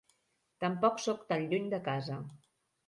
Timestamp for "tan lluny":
1.33-1.71